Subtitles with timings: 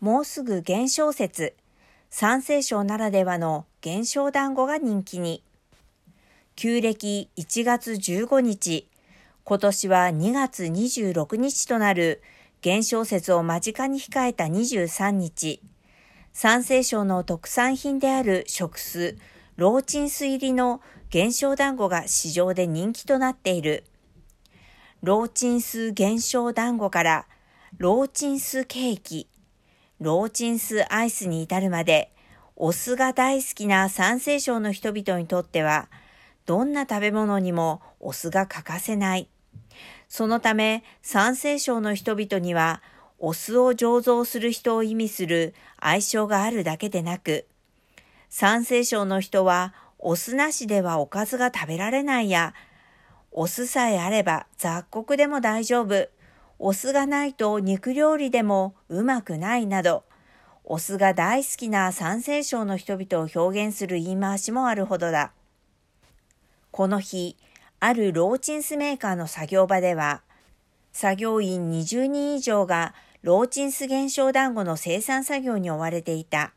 [0.00, 1.54] もうすぐ現象説、
[2.10, 5.42] 三聖省ならではの現象団子が人気に。
[6.54, 8.88] 旧暦1月15日、
[9.44, 12.22] 今年は2月26日となる。
[12.62, 15.60] 現象説を間近に控えた23日、
[16.32, 19.16] 三聖省の特産品である食酢、
[19.56, 23.84] ローチンス入りの現象団子が市場で人気となっている。
[25.02, 27.26] ローチンス現象団子から
[27.78, 29.28] ローチンスケーキ、
[30.00, 32.12] ローチンスアイスに至るまで、
[32.54, 35.88] お酢が大好きな三聖省の人々にとっては、
[36.44, 39.28] どんな食べ物にもお酢が欠かせない。
[40.08, 42.82] そのため、三聖省の人々には、
[43.18, 47.46] お酢を醸造する人を意味する愛称があるだけでなく、
[48.28, 52.52] 三聖省の人は、お酢なしではおかずが食べられないや、
[53.32, 56.08] お酢さえあれば雑穀でも大丈夫。
[56.58, 60.04] お酢がないと肉料理でもうまくないなど、
[60.64, 65.32] お酢が大好きな三聖省の人々を表現する言い回しもあるほどだ。
[66.70, 67.36] この日、
[67.78, 70.22] あるローチンスメーカーの作業場では、
[70.92, 76.54] 作業員20人以上がローチンス現象団子の生産作業に追われていた。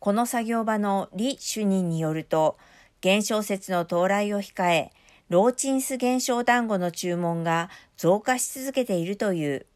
[0.00, 2.58] この作業場の李主任によると、
[3.00, 4.90] 現象説の到来を控え、
[5.30, 9.66] ローチンス現象団子の注文が増加し続けているという。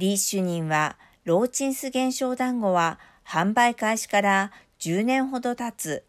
[0.00, 6.04] 李主任は、ローチンス現象団子は販売開始から10年ほど経つ。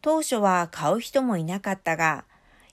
[0.00, 2.24] 当初は買う人もいなかったが、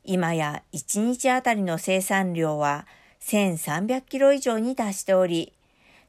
[0.03, 2.87] 今や1日あたりの生産量は
[3.21, 5.53] 1300キロ以上に達しており、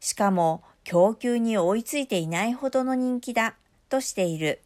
[0.01, 3.57] しかも供給に追いついていないほどの人気だ
[3.91, 4.63] としている。